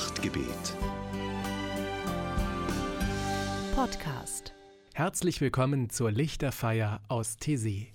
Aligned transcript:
Nachtgebet. 0.00 0.76
Podcast. 3.74 4.54
Herzlich 4.94 5.42
willkommen 5.42 5.90
zur 5.90 6.10
Lichterfeier 6.10 7.02
aus 7.08 7.36
Tessé. 7.38 7.88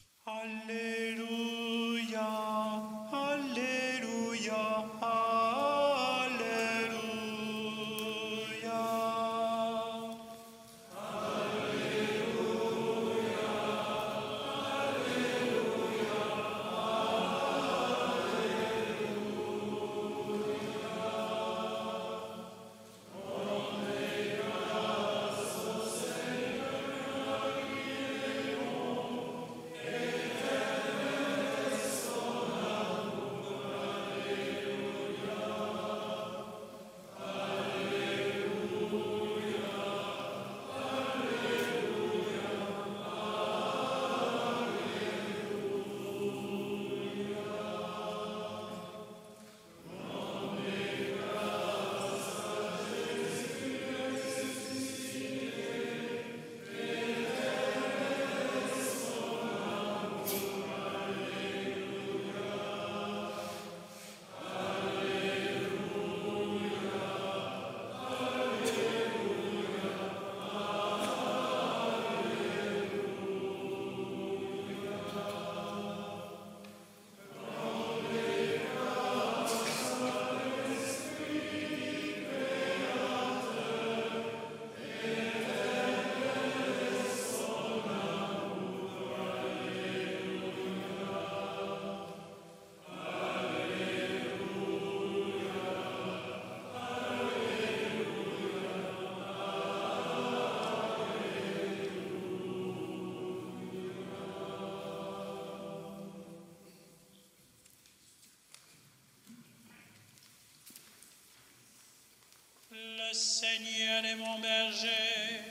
Le 113.07 113.13
Seigneur 113.13 114.03
est 114.03 114.15
mon 114.15 114.39
berger, 114.39 115.41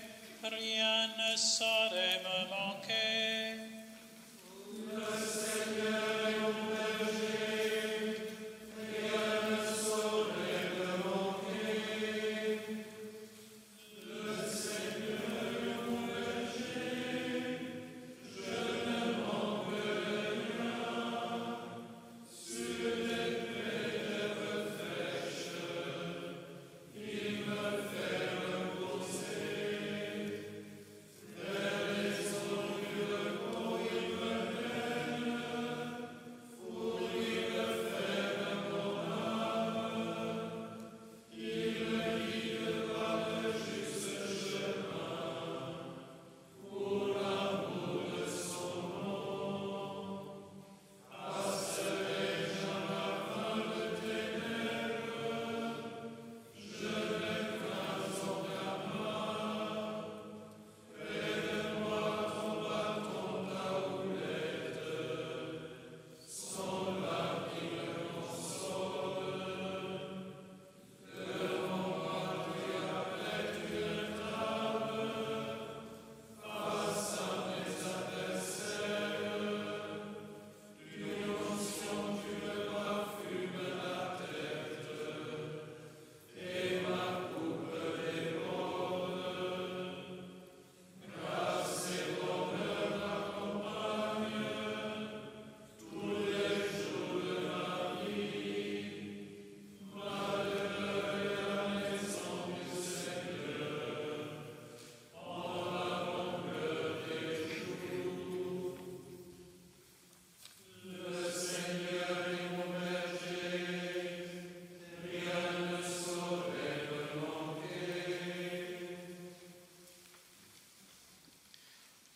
rien 0.42 1.06
ne 1.06 1.36
saurait 1.36 2.20
me 2.24 2.48
manquer. 2.50 2.73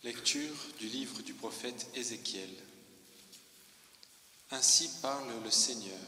Lecture 0.09 0.55
du 0.79 0.87
livre 0.87 1.21
du 1.21 1.35
prophète 1.35 1.87
Ézéchiel. 1.93 2.49
Ainsi 4.49 4.89
parle 5.03 5.31
le 5.43 5.51
Seigneur. 5.51 5.99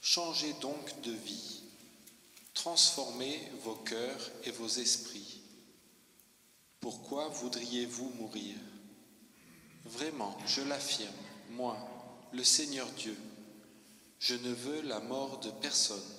Changez 0.00 0.54
donc 0.62 1.02
de 1.02 1.12
vie, 1.12 1.60
transformez 2.54 3.38
vos 3.64 3.74
cœurs 3.74 4.30
et 4.44 4.50
vos 4.50 4.66
esprits. 4.66 5.42
Pourquoi 6.80 7.28
voudriez-vous 7.28 8.14
mourir? 8.18 8.56
Vraiment, 9.84 10.34
je 10.46 10.62
l'affirme, 10.62 11.12
moi, 11.50 11.76
le 12.32 12.44
Seigneur 12.44 12.90
Dieu, 12.92 13.18
je 14.20 14.36
ne 14.36 14.54
veux 14.54 14.80
la 14.80 15.00
mort 15.00 15.38
de 15.40 15.50
personne. 15.50 16.14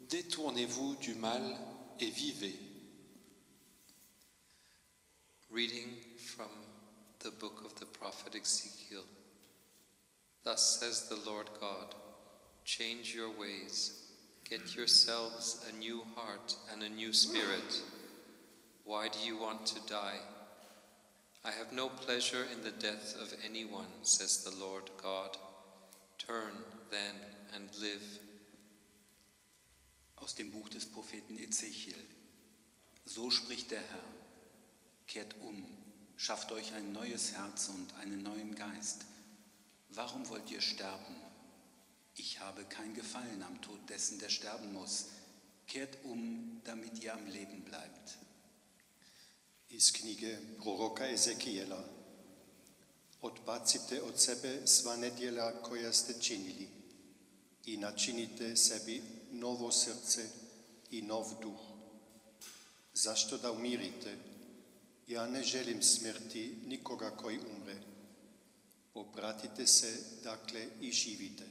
Détournez-vous 0.00 0.96
du 0.96 1.14
mal 1.14 1.58
et 1.98 2.10
vivez. 2.10 2.60
Reading 5.52 5.96
from 6.16 6.46
the 7.24 7.32
book 7.32 7.64
of 7.64 7.74
the 7.80 7.86
prophet 7.86 8.36
Ezekiel. 8.40 9.02
Thus 10.44 10.78
says 10.78 11.08
the 11.08 11.28
Lord 11.28 11.50
God 11.60 11.92
Change 12.64 13.12
your 13.12 13.30
ways, 13.36 14.12
get 14.48 14.76
yourselves 14.76 15.66
a 15.68 15.76
new 15.76 16.02
heart 16.14 16.54
and 16.72 16.84
a 16.84 16.88
new 16.88 17.12
spirit. 17.12 17.82
Why 18.84 19.08
do 19.08 19.18
you 19.26 19.40
want 19.40 19.66
to 19.66 19.80
die? 19.88 20.20
I 21.44 21.50
have 21.50 21.72
no 21.72 21.88
pleasure 21.88 22.46
in 22.54 22.62
the 22.62 22.70
death 22.70 23.16
of 23.20 23.34
anyone, 23.44 23.90
says 24.02 24.44
the 24.44 24.56
Lord 24.64 24.88
God. 25.02 25.36
Turn 26.18 26.52
then 26.92 27.16
and 27.56 27.68
live. 27.80 28.20
Aus 30.22 30.34
dem 30.34 30.50
Buch 30.52 30.70
des 30.70 30.84
Propheten 30.84 31.38
Ezechiel. 31.38 32.04
So 33.04 33.30
spricht 33.30 33.72
der 33.72 33.78
Herr. 33.80 34.19
Kehrt 35.10 35.34
um, 35.40 35.66
schafft 36.16 36.52
euch 36.52 36.72
ein 36.74 36.92
neues 36.92 37.32
Herz 37.32 37.68
und 37.68 37.92
einen 38.00 38.22
neuen 38.22 38.54
Geist. 38.54 39.04
Warum 39.88 40.28
wollt 40.28 40.48
ihr 40.52 40.60
sterben? 40.60 41.16
Ich 42.14 42.38
habe 42.38 42.62
kein 42.64 42.94
Gefallen 42.94 43.42
am 43.42 43.60
Tod 43.60 43.80
dessen, 43.88 44.20
der 44.20 44.28
sterben 44.28 44.72
muss. 44.72 45.06
Kehrt 45.66 45.98
um, 46.04 46.60
damit 46.62 47.02
ihr 47.02 47.12
am 47.12 47.26
Leben 47.26 47.64
bleibt. 47.64 48.18
iz 49.70 49.92
knjige 49.92 50.38
proroka 50.58 51.06
Ezekiela. 51.06 51.84
Odbacite 53.22 54.02
od 54.02 54.20
sebe 54.20 54.66
sva 54.66 54.96
nedjela 54.96 55.62
koja 55.62 55.92
ste 55.92 56.14
činili 56.20 56.68
i 57.66 57.76
načinite 57.76 58.56
sebi 58.56 59.02
novo 59.32 59.72
srce 59.72 60.28
i 60.90 61.02
nov 61.02 61.34
duh. 61.42 61.60
Zašto 62.94 63.38
da 63.38 63.52
umirite? 63.52 64.16
Ja 65.10 65.26
ne 65.26 65.42
želim 65.42 65.82
smrti 65.82 66.54
nikoga 66.66 67.10
koji 67.10 67.38
umre. 67.38 67.76
Obratite 68.94 69.66
se, 69.66 69.98
dakle, 70.24 70.66
i 70.80 70.92
živite. 70.92 71.44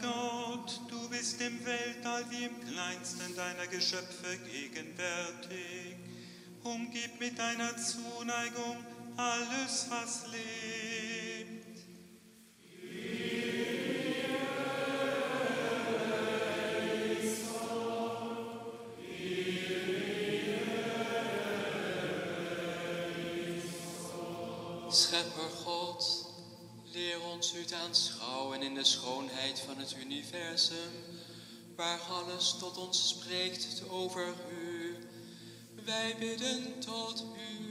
Gott, 0.00 0.80
du 0.88 1.08
bist 1.08 1.40
im 1.40 1.64
Weltall 1.64 2.24
wie 2.30 2.44
im 2.44 2.60
kleinsten 2.72 3.34
deiner 3.36 3.66
Geschöpfe 3.66 4.36
gegenwärtig. 4.50 5.96
Umgib 6.62 7.20
mit 7.20 7.38
deiner 7.38 7.76
Zuneigung 7.76 8.84
alles, 9.16 9.86
was 9.90 10.26
lebt. 10.32 10.93
U 27.70 27.74
aanschouwen 27.74 28.62
in 28.62 28.74
de 28.74 28.84
schoonheid 28.84 29.60
van 29.60 29.78
het 29.78 29.96
universum, 30.04 30.90
waar 31.76 32.00
alles 32.00 32.56
tot 32.58 32.76
ons 32.76 33.08
spreekt 33.08 33.82
over 33.88 34.34
u. 34.50 34.96
Wij 35.84 36.16
bidden 36.18 36.80
tot 36.80 37.24
u. 37.50 37.63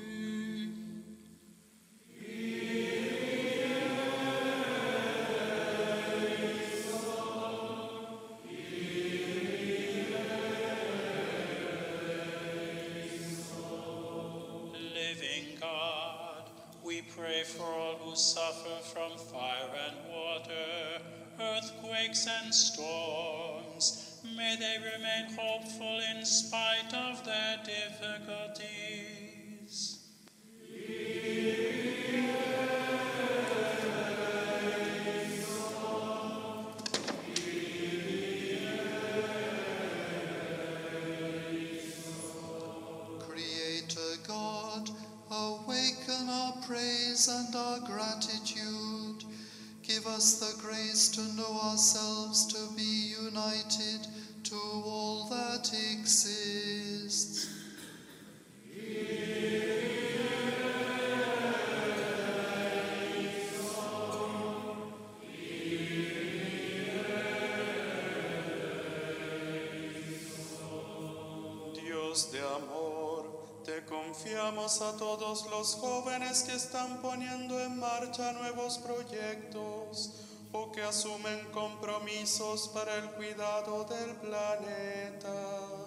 confiamos 74.44 74.82
a 74.82 74.98
todos 74.98 75.46
los 75.50 75.76
jóvenes 75.76 76.44
que 76.44 76.54
están 76.54 77.02
poniendo 77.02 77.62
en 77.62 77.80
marcha 77.80 78.34
nuevos 78.34 78.78
proyectos 78.78 80.12
o 80.52 80.70
que 80.70 80.82
asumen 80.82 81.50
compromisos 81.54 82.68
para 82.74 82.94
el 82.96 83.10
cuidado 83.12 83.86
del 83.86 84.16
planeta. 84.18 85.84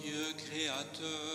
Dieu 0.00 0.34
créateur, 0.36 1.33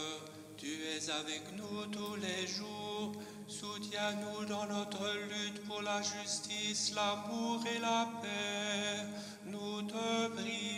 avec 1.07 1.43
nous 1.55 1.85
tous 1.85 2.15
les 2.15 2.45
jours. 2.45 3.13
Soutiens-nous 3.47 4.45
dans 4.45 4.65
notre 4.65 5.05
lutte 5.29 5.63
pour 5.65 5.81
la 5.81 6.01
justice, 6.01 6.93
l'amour 6.93 7.63
et 7.73 7.79
la 7.79 8.09
paix. 8.21 9.05
Nous 9.45 9.83
te 9.83 10.27
prions. 10.35 10.68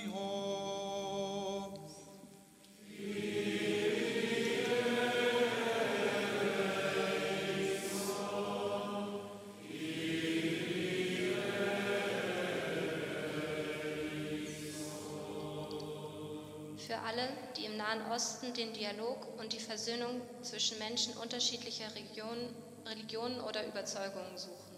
Osten 18.11 18.53
den 18.53 18.73
Dialog 18.73 19.39
und 19.39 19.53
die 19.53 19.59
Versöhnung 19.59 20.21
zwischen 20.41 20.77
Menschen 20.79 21.13
unterschiedlicher 21.15 21.95
Regionen, 21.95 22.53
Religionen 22.85 23.39
oder 23.39 23.65
Überzeugungen 23.65 24.37
suchen. 24.37 24.75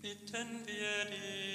Bitten 0.00 0.64
wir 0.66 1.04
dich. 1.06 1.46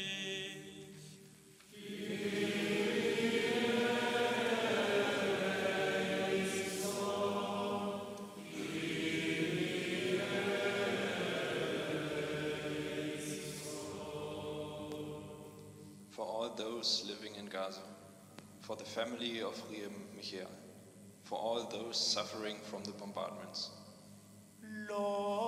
for 16.11 16.25
all 16.25 16.49
those 16.55 17.05
living 17.07 17.35
in 17.35 17.49
Gaza, 17.49 17.81
for 18.71 18.77
the 18.77 18.85
family 18.85 19.41
of 19.41 19.61
Riem 19.69 19.91
Michael, 20.15 20.49
for 21.25 21.37
all 21.37 21.67
those 21.69 21.97
suffering 21.97 22.55
from 22.63 22.81
the 22.85 22.91
bombardments. 22.91 23.69
Lord, 24.89 25.40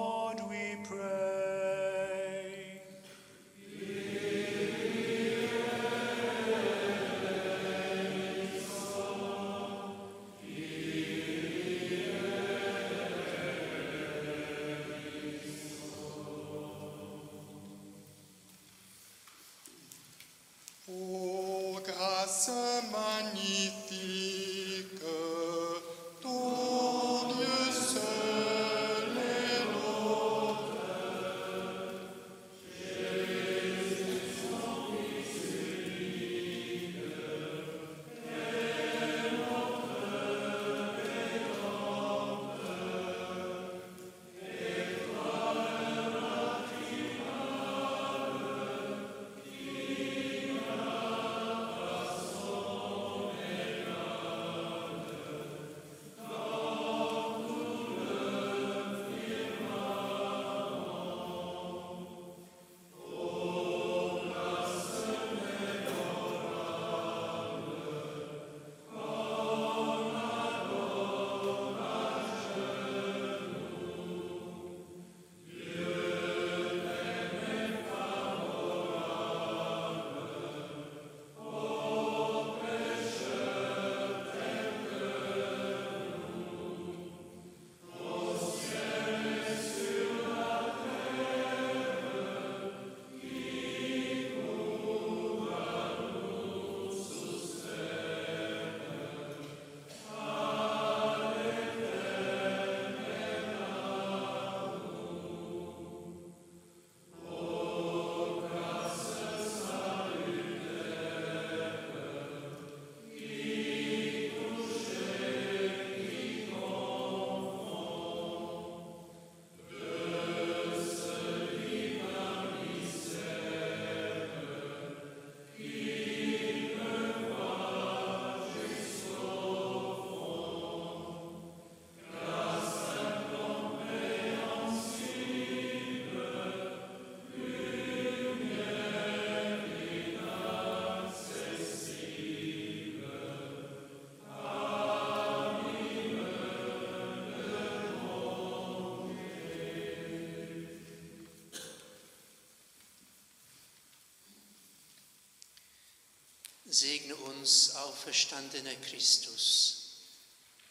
Segne 156.84 157.16
uns, 157.16 157.76
auferstandener 157.76 158.76
Christus. 158.76 160.02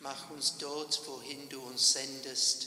Mach 0.01 0.29
uns 0.31 0.59
dort, 0.59 1.01
wohin 1.07 1.49
du 1.49 1.59
uns 1.63 1.95
sendest, 1.95 2.67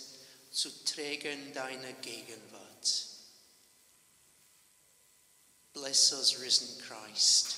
zu 0.51 0.71
Trägern 0.83 1.53
deiner 1.53 1.93
Gegenwart. 1.93 3.05
Bless 5.73 6.11
us, 6.13 6.39
risen 6.39 6.67
Christ. 6.87 7.57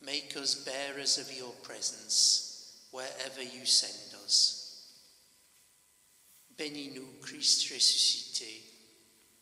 Make 0.00 0.34
us 0.34 0.54
bearers 0.54 1.18
of 1.18 1.30
your 1.30 1.52
presence 1.62 2.86
wherever 2.90 3.42
you 3.42 3.66
send 3.66 4.14
us. 4.24 4.94
Bénis-nous, 6.56 7.20
Christ 7.20 7.70
ressuscité. 7.70 8.62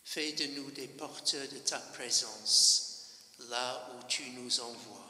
Fais 0.02 0.32
de 0.32 0.46
nous 0.46 0.72
des 0.72 0.88
porteurs 0.88 1.46
de 1.46 1.58
ta 1.60 1.78
présence 1.94 3.36
là 3.50 3.88
où 3.94 4.08
tu 4.08 4.30
nous 4.30 4.58
envoies. 4.58 5.09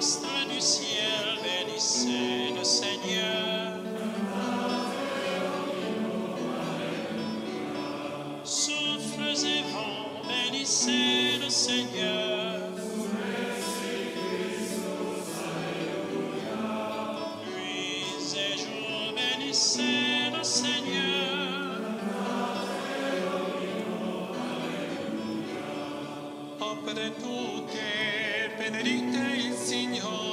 Du 0.00 0.06
ciel, 0.60 1.38
bénissez 1.42 2.54
le 2.56 2.64
Seigneur. 2.64 3.76
Souffles 8.42 9.46
et 9.46 9.62
vents, 9.70 10.22
bénissez 10.26 11.38
le 11.44 11.50
Seigneur. 11.50 12.60
Nuits 17.44 18.36
et 18.36 18.56
jours, 18.56 19.14
bénissez 19.14 20.30
le 20.34 20.42
Seigneur. 20.42 21.78
Opere 26.58 27.12
tutte, 27.20 27.80
benedite 28.58 29.49
Señor. 29.60 30.29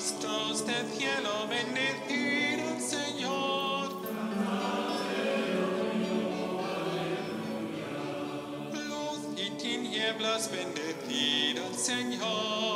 Astros 0.00 0.64
del 0.64 0.86
cielo, 0.96 1.46
bendecid 1.50 2.58
al 2.58 2.80
Señor. 2.80 3.90
Luz 8.72 9.20
y 9.36 9.50
tinieblas, 9.58 10.50
bendecid 10.50 11.58
al 11.58 11.74
Señor. 11.74 12.69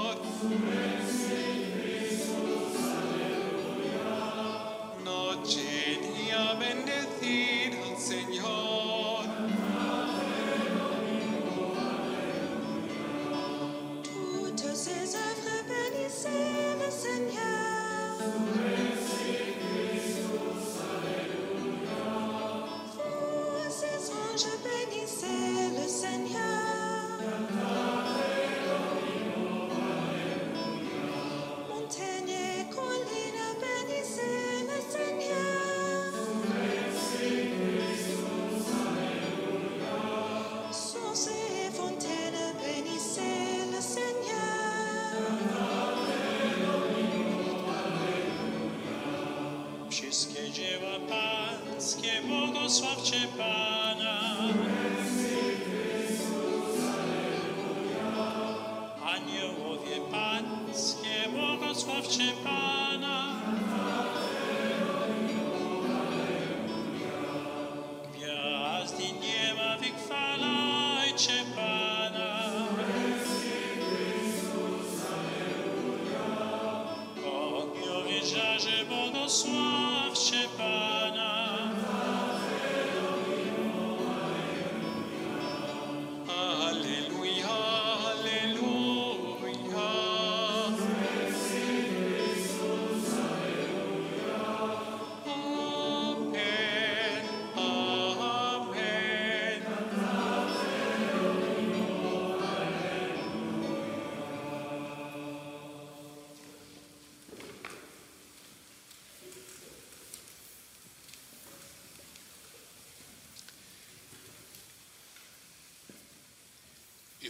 Wszystkie 49.94 50.50
dzieła 50.50 50.98
Pańskie 51.08 52.22
błogosławcie 52.28 53.16
Pana. 53.38 54.20
Aniołowie 59.06 60.00
Pańskie 60.10 61.28
błogosławcie 61.32 62.32
Pana. 62.44 62.73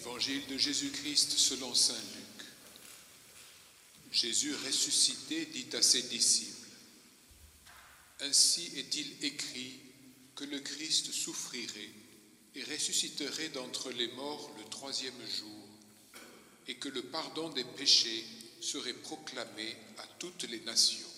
Évangile 0.04 0.46
de 0.48 0.58
Jésus-Christ 0.58 1.30
selon 1.30 1.74
Saint 1.74 1.94
Luc. 1.94 2.46
Jésus 4.12 4.54
ressuscité 4.54 5.46
dit 5.46 5.74
à 5.74 5.80
ses 5.80 6.02
disciples, 6.02 6.68
Ainsi 8.20 8.70
est-il 8.76 9.24
écrit 9.24 9.80
que 10.34 10.44
le 10.44 10.60
Christ 10.60 11.10
souffrirait 11.10 11.88
et 12.54 12.64
ressusciterait 12.64 13.48
d'entre 13.48 13.92
les 13.92 14.08
morts 14.08 14.54
le 14.58 14.64
troisième 14.68 15.26
jour, 15.38 15.68
et 16.68 16.76
que 16.76 16.90
le 16.90 17.04
pardon 17.04 17.48
des 17.48 17.64
péchés 17.64 18.26
serait 18.60 18.92
proclamé 18.92 19.74
à 19.96 20.06
toutes 20.18 20.42
les 20.42 20.60
nations. 20.60 21.08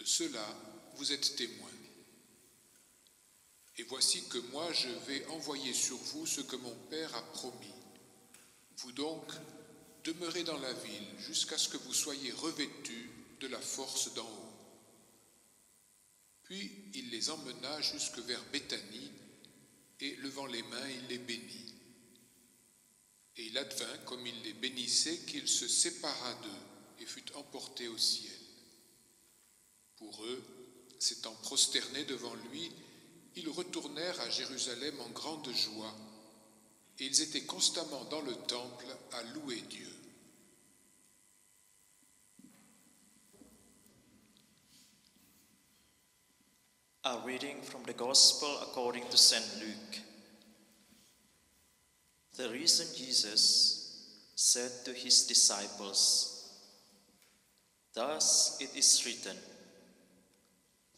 De 0.00 0.04
cela, 0.04 0.46
vous 0.96 1.12
êtes 1.12 1.36
témoins. 1.36 1.70
Et 3.78 3.82
voici 3.84 4.22
que 4.28 4.38
moi 4.52 4.72
je 4.72 4.88
vais 5.06 5.26
envoyer 5.26 5.72
sur 5.72 5.96
vous 5.96 6.26
ce 6.26 6.40
que 6.40 6.56
mon 6.56 6.74
Père 6.90 7.14
a 7.16 7.22
promis. 7.32 7.74
Vous 8.78 8.92
donc 8.92 9.24
demeurez 10.04 10.44
dans 10.44 10.58
la 10.58 10.72
ville 10.72 11.08
jusqu'à 11.18 11.56
ce 11.56 11.68
que 11.68 11.78
vous 11.78 11.94
soyez 11.94 12.32
revêtus 12.32 13.10
de 13.40 13.46
la 13.48 13.60
force 13.60 14.12
d'en 14.14 14.28
haut. 14.28 14.52
Puis 16.44 16.70
il 16.94 17.10
les 17.10 17.30
emmena 17.30 17.80
jusque 17.80 18.18
vers 18.18 18.42
Béthanie, 18.52 19.10
et 20.00 20.16
levant 20.16 20.46
les 20.46 20.62
mains, 20.64 20.88
il 20.88 21.06
les 21.06 21.18
bénit. 21.18 21.74
Et 23.36 23.46
il 23.46 23.56
advint, 23.56 23.98
comme 24.04 24.26
il 24.26 24.42
les 24.42 24.52
bénissait, 24.52 25.18
qu'il 25.20 25.48
se 25.48 25.68
sépara 25.68 26.34
d'eux 26.42 27.02
et 27.02 27.06
fut 27.06 27.32
emporté 27.34 27.86
au 27.88 27.96
ciel. 27.96 28.32
Pour 29.96 30.24
eux, 30.24 30.42
s'étant 30.98 31.34
prosternés 31.42 32.04
devant 32.04 32.34
lui, 32.50 32.70
ils 33.36 33.48
retournèrent 33.48 34.20
à 34.20 34.30
Jérusalem 34.30 35.00
en 35.00 35.08
grande 35.10 35.48
joie, 35.52 35.94
et 36.98 37.06
ils 37.06 37.22
étaient 37.22 37.44
constamment 37.44 38.04
dans 38.04 38.20
le 38.20 38.34
temple 38.34 38.86
à 39.12 39.22
louer 39.34 39.60
Dieu. 39.62 39.88
A 47.04 47.18
reading 47.24 47.60
from 47.62 47.82
the 47.82 47.96
Gospel 47.96 48.48
according 48.62 49.04
to 49.10 49.16
St. 49.16 49.44
Luke. 49.60 50.00
The 52.36 52.48
reason 52.50 52.86
Jesus 52.96 53.82
said 54.36 54.70
to 54.84 54.92
his 54.92 55.26
disciples, 55.26 56.28
Thus 57.92 58.56
it 58.60 58.76
is 58.76 59.04
written, 59.04 59.36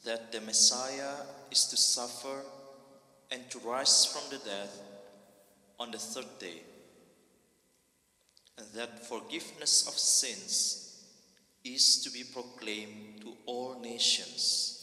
that 0.05 0.33
the 0.33 0.41
Messiah 0.41 1.15
is 1.51 1.65
to 1.67 1.77
suffer 1.77 2.43
and 3.31 3.51
to 3.51 3.59
rise 3.61 4.07
from 4.07 4.23
the 4.31 4.45
dead 4.45 4.69
on 5.81 5.91
the 5.91 5.99
third 5.99 6.39
day, 6.39 6.63
and 8.59 8.67
that 8.75 9.07
forgiveness 9.07 9.89
of 9.89 9.95
sins 9.95 11.05
is 11.65 12.03
to 12.03 12.11
be 12.11 12.23
proclaimed 12.23 13.23
to 13.23 13.33
all 13.47 13.81
nations. 13.81 14.83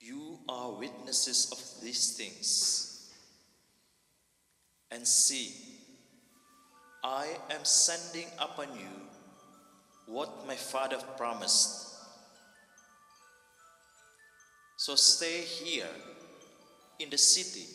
You 0.00 0.38
are 0.48 0.72
witnesses 0.72 1.50
of 1.52 1.84
these 1.84 2.16
things. 2.16 3.10
And 4.90 5.06
see, 5.06 5.54
I 7.04 7.28
am 7.50 7.64
sending 7.64 8.26
upon 8.38 8.74
you 8.74 8.90
what 10.06 10.46
my 10.46 10.56
Father 10.56 10.98
promised. 11.16 11.89
So 14.80 14.94
stay 14.94 15.42
here 15.42 15.90
in 16.98 17.10
the 17.10 17.18
city 17.18 17.66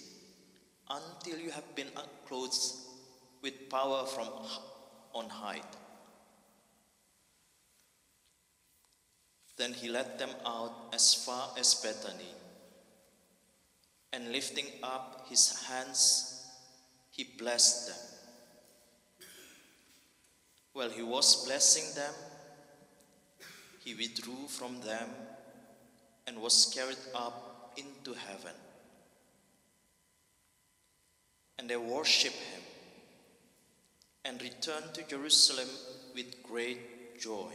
until 0.89 1.37
you 1.37 1.51
have 1.51 1.75
been 1.75 1.91
clothed 2.27 2.57
with 3.43 3.69
power 3.69 4.07
from 4.07 4.27
on 5.13 5.29
high. 5.29 5.61
Then 9.55 9.73
he 9.73 9.87
led 9.87 10.17
them 10.17 10.31
out 10.47 10.73
as 10.95 11.13
far 11.13 11.51
as 11.59 11.75
Bethany, 11.75 12.33
and 14.11 14.31
lifting 14.31 14.65
up 14.81 15.27
his 15.29 15.63
hands, 15.67 16.43
he 17.11 17.23
blessed 17.37 17.87
them. 17.87 17.97
While 20.73 20.89
he 20.89 21.03
was 21.03 21.45
blessing 21.45 21.85
them, 21.93 22.15
he 23.83 23.93
withdrew 23.93 24.47
from 24.47 24.81
them 24.81 25.07
and 26.27 26.41
was 26.41 26.71
carried 26.73 26.97
up 27.13 27.73
into 27.77 28.13
heaven. 28.13 28.55
And 31.57 31.69
they 31.69 31.77
worshiped 31.77 32.35
him 32.35 32.61
and 34.25 34.41
returned 34.41 34.93
to 34.93 35.03
Jerusalem 35.07 35.67
with 36.15 36.43
great 36.43 37.19
joy. 37.19 37.51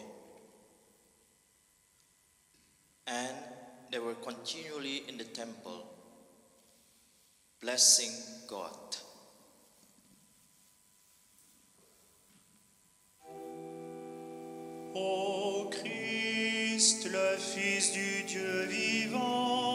And 3.06 3.36
they 3.90 3.98
were 3.98 4.14
continually 4.14 5.02
in 5.08 5.18
the 5.18 5.24
temple, 5.24 5.84
blessing 7.60 8.12
God. 8.48 8.96
Ô 14.92 15.70
Christ, 15.70 15.99
le 17.06 17.36
Fils 17.38 17.92
du 17.92 18.22
Dieu 18.24 18.66
vivant, 18.68 19.69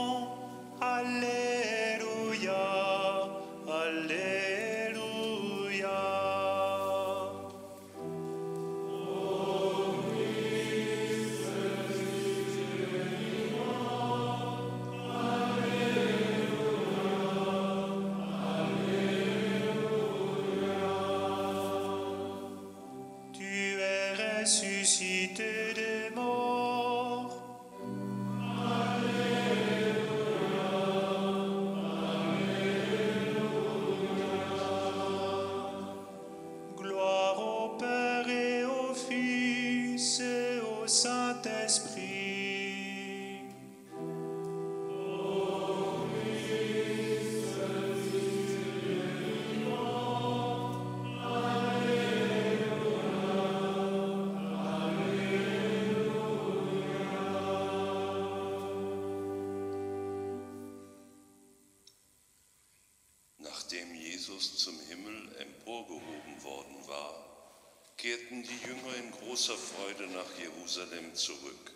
Freude 69.34 70.08
nach 70.08 70.38
Jerusalem 70.38 71.16
zurück. 71.16 71.72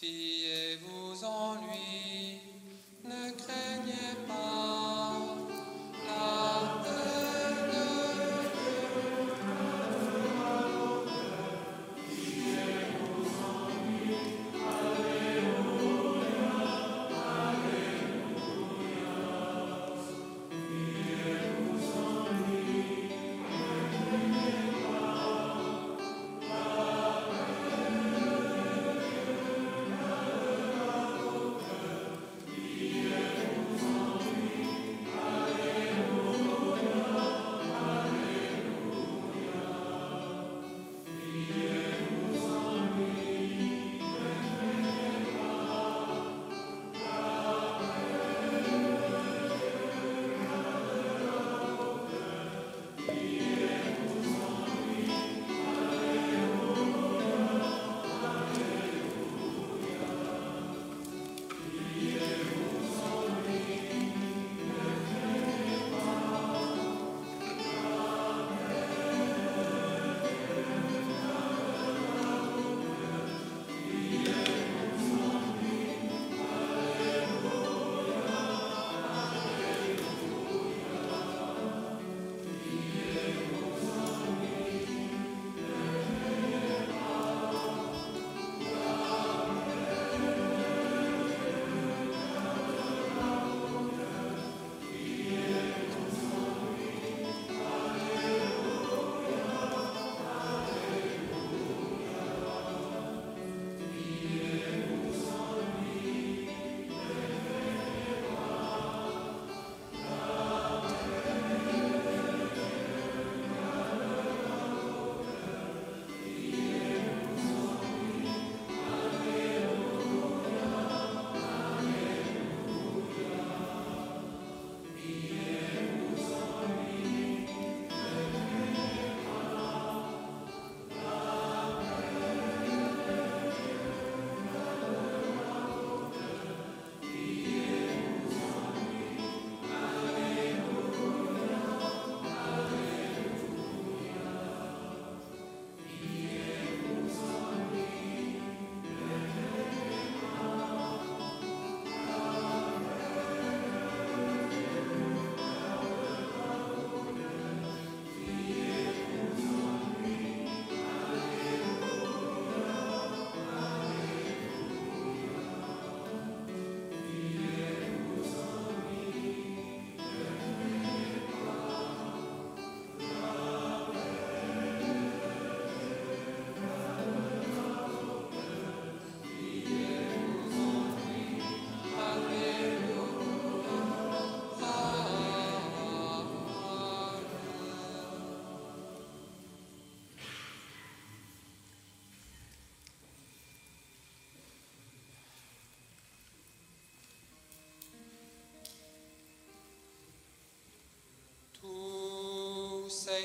Merci. 0.00 0.37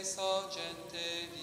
sorgente 0.03 1.29
di 1.31 1.42